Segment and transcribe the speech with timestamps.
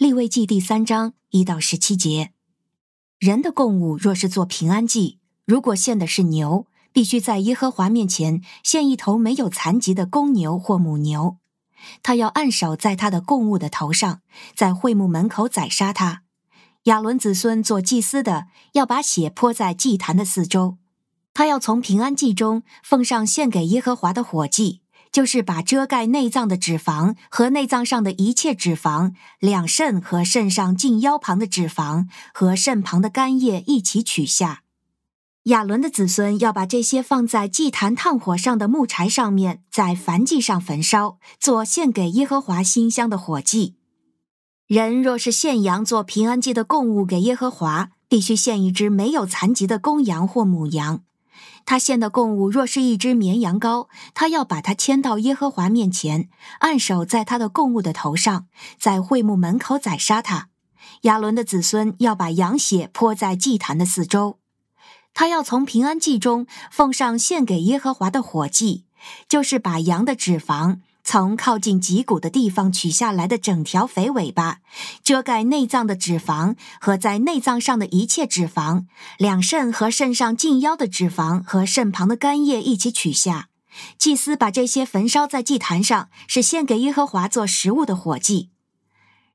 [0.00, 2.30] 利未记第三章一到十七节。
[3.18, 11.36] 人的供物若是做平安祭，如果献的是牛，必须在耶和华面前献一头没有残疾的公牛或母牛。
[12.02, 14.22] 他要按手在他的供物的头上，
[14.54, 16.22] 在会幕门口宰杀他。
[16.84, 20.78] 亚伦子孙做祭司的要把血泼在祭坛的四周。
[21.34, 24.79] 他要从平安祭中奉上献给耶和华的火祭，
[25.12, 34.62] 就是把遮盖内脏的脂肪和内脏上的一切脂肪、两肾和肾上近腰旁的脂肪和肾旁的肝叶一起取下。
[35.44, 43.76] 亚伦的子孙要把这些放在祭坛炭火上的木柴上面，在燔祭上焚烧，做献给耶和华馨香的火祭。
[44.66, 51.02] 人若是献羊做平安祭的供物给耶和华，必须献一只没有残疾的公羊或母羊。
[51.64, 56.28] 他献的供物若是一只绵羊羔，他要把它牵到耶和华面前，
[56.60, 58.46] 按手在他的供物的头上，
[58.78, 60.48] 在会幕门口宰杀他。
[61.02, 64.38] 亚伦的子孙要把羊血泼在祭坛的四周。
[65.14, 68.84] 他要从平安祭中奉上献给耶和华的火祭，
[69.28, 70.78] 就是把羊的脂肪
[71.12, 74.58] 从靠近脊骨的地方取下来的整条肥尾巴，
[75.02, 78.84] 遮盖内脏的脂肪和在内脏上的一切脂肪，
[79.18, 83.48] 两肾和肾上近腰的脂肪和肾旁的肝叶一起取下。
[83.98, 88.50] 祭司把这些焚烧在祭坛上，是献给耶和华做食物的火祭。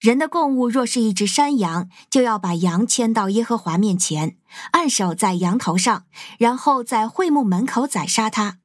[0.00, 4.38] 人的供物若是一只山羊，就要把羊牵到耶和华面前，
[4.70, 6.04] 按手在羊头上，
[6.38, 8.56] 然后在会幕门口宰杀它。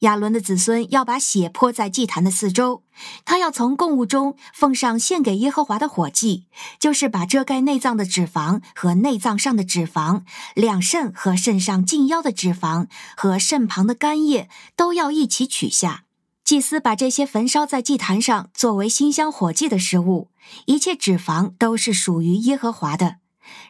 [0.00, 2.84] 亚伦的子孙要把血泼在祭坛的四周，
[3.24, 6.46] 他要从供物中奉上献给耶和华的火祭，
[6.78, 10.22] 就是把遮盖内脏的脂肪和内脏上的脂肪，
[10.54, 16.04] 两肾和肾上近腰的脂肪和肾旁的肝叶都要一起取下。
[16.44, 20.28] 祭司把这些焚烧在祭坛上，作为馨香火祭的食物。
[20.64, 23.16] 一切脂肪都是属于耶和华的，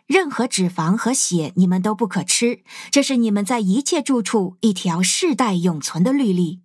[0.07, 2.61] 任何脂肪和血你们都不可吃。
[2.91, 6.61] 这是你们在一切住处一条世代永存的律例。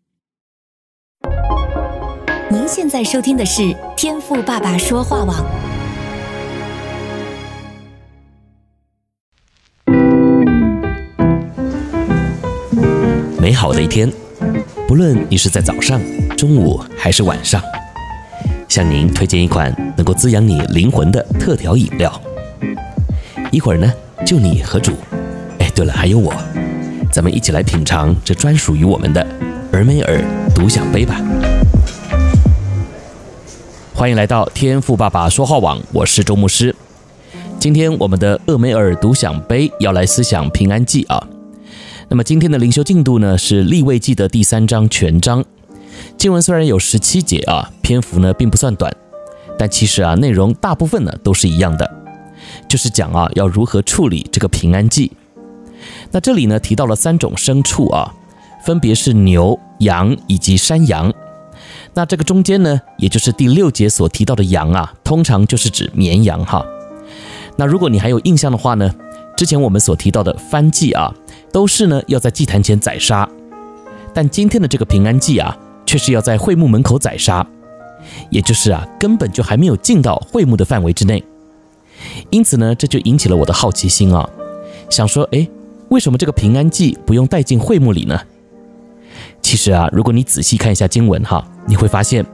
[2.49, 5.45] 您现在收听的是天赋爸爸说话网。
[13.39, 14.11] 美好的一天。
[14.85, 15.99] 不论你是在早上、
[16.37, 17.59] 中午还是晚上，
[18.69, 22.21] 向您推荐一款能够滋养你灵魂的特调饮料。
[23.53, 23.93] 一会儿呢，
[24.25, 24.93] 就你和主，
[25.59, 26.33] 哎，对了，还有我，
[27.11, 29.23] 咱们一起来品尝这专属于我们的
[29.73, 30.19] 俄梅尔
[30.55, 31.21] 独享杯吧。
[33.93, 36.75] 欢迎来到天父爸爸说话网，我是周牧师。
[37.59, 41.27] 今天我们的厄梅尔独享杯要来思想平安记啊。
[42.09, 45.45] 那么今天的灵修进度呢，是立位记的第三章全章，
[46.17, 48.91] 经文虽然有十七节啊，篇幅呢并不算短，
[49.59, 51.92] 但其实啊内容大部分呢都是一样的，
[52.67, 55.11] 就是讲啊要如何处理这个平安祭。
[56.11, 58.13] 那这里呢提到了三种牲畜啊，
[58.65, 61.13] 分别是牛、羊以及山羊。
[61.93, 66.65] 那这个中间呢，也就是第六节所提到的羊啊，通常就是指绵羊哈。
[67.55, 68.93] 那如果你还有印象的话呢，
[69.37, 71.13] 之前我们所提到的燔祭啊。
[71.51, 73.29] 都是呢，要在祭坛前宰杀，
[74.11, 77.45] 但今天的这个平安祭啊，却是要在会幕门口宰杀，
[78.31, 81.23] 也就是啊，根本就还没有进到会幕的范围之内。
[82.29, 84.27] 因此呢，这就引起了我的好奇心啊，
[84.89, 85.47] 想说，哎，
[85.89, 88.19] 为什么这个平安祭不用带进会幕里呢？
[89.41, 92.25] 其实啊，如果你仔细看一下经文哈，你会发现，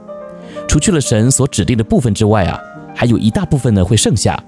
[0.68, 2.58] 除去了神所指定的部分之外啊，
[2.94, 4.42] 还有一大部分呢会剩下。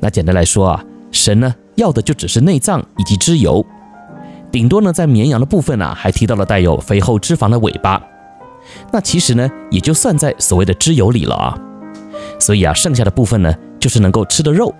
[0.00, 3.64] 那简单来说啊，神呢要的就只是内脏以及脂油。
[4.50, 8.00] 顶多呢，在绵羊的部分啊，还提到了带有肥厚脂肪的尾巴，
[8.92, 11.58] 那其实呢，也就算在所谓的脂油里了啊。
[12.38, 13.52] 所以啊，剩下的部分呢，
[13.84, 14.74] 就是能够吃的肉。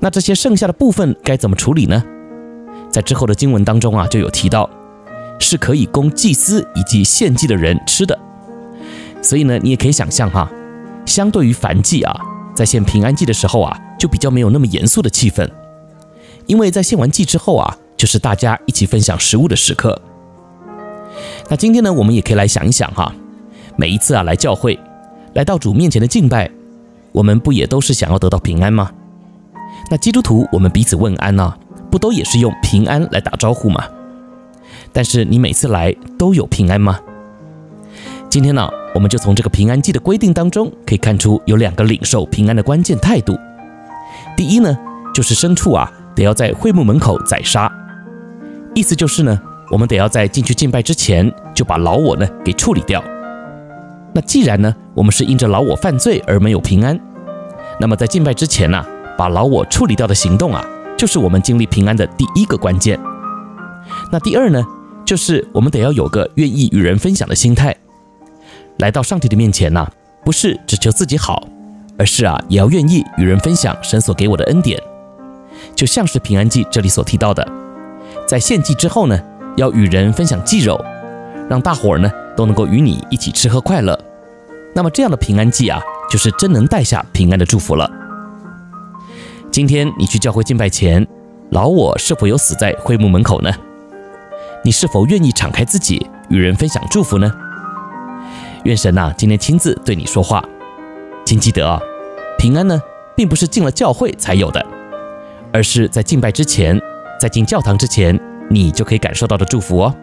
[0.00, 2.02] 那这些剩下的部分该怎么处理呢？
[2.90, 4.68] 在之后的经文当中啊，就有提到，
[5.38, 8.18] 是可以供祭司以及献祭的人吃的。
[9.22, 10.50] 所以呢，你也可以想象哈，
[11.06, 12.20] 相对于燔祭啊，
[12.56, 15.48] 在献平安祭的时候啊，就比较没有那么严肃的气氛，
[16.46, 17.78] 因为在献完祭之后啊。
[17.98, 20.00] 就是大家一起分享食物的时刻。
[21.48, 23.12] 那今天呢，我们也可以来想一想哈，
[23.76, 24.78] 每一次啊来教会，
[25.34, 26.48] 来到主面前的敬拜，
[27.18, 28.92] 我们不也都是想要得到平安吗？
[29.90, 31.52] 那基督徒我们彼此问安呢，
[31.90, 33.84] 不都也是用平安来打招呼吗？
[34.92, 37.00] 但是你每次来都有平安吗？
[38.30, 43.36] 今天呢，我们就从这个平安祭的规定当中可以看出有两个领受平安的关键态度。
[44.36, 44.78] 第一呢，
[45.12, 47.68] 就是牲畜啊，得要在会幕门口宰杀。
[48.76, 49.36] 意思就是呢，
[49.72, 53.02] 我们得要在进去敬拜之前就把老我呢给处理掉。
[54.14, 56.98] 那既然呢，我们是因着老我犯罪而没有平安，
[57.80, 58.84] 那么在敬拜之前呢、
[59.16, 60.64] 把老我处理掉的行动啊，
[60.96, 62.98] 就是我们经历平安的第一个关键。
[64.10, 64.64] 那第二呢，
[65.04, 67.74] 就是我们得要有个愿意与人分享的心态，
[68.78, 69.92] 来到上帝的面前呐、啊，
[70.24, 71.42] 不是只求自己好，
[71.96, 74.80] 而是啊，也要愿意与人分享神所给我的恩典。
[75.74, 77.46] 就像是平安祭这里所提到的，
[78.26, 79.18] 在献祭之后呢，
[79.56, 80.84] 要与人分享祭肉，
[81.48, 83.98] 让大伙儿呢都能够与你一起吃喝快乐。
[84.74, 87.90] 那么这样的平安祭啊，就是真能带下平安的祝福了。
[89.50, 91.06] 今天你去教会敬拜前，
[91.50, 93.50] 老我是否有死在会幕门口呢？
[94.64, 97.32] 你是否愿意敞开自己与人分享祝福呢？
[98.64, 100.44] 愿神呐、今天亲自对你说话。
[101.24, 101.80] 请记得啊，
[102.38, 102.80] 平安呢，
[103.14, 104.64] 并不是进了教会才有的，
[105.52, 106.80] 而是在敬拜之前，
[107.20, 108.18] 在进教堂之前，
[108.50, 109.94] 你就可以感受到的祝福哦。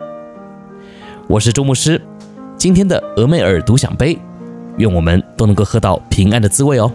[1.28, 2.01] 我是周牧师，
[2.58, 4.18] 今天的俄梅尔独享杯，
[4.77, 6.92] 愿我们都能够喝到平安的滋味哦。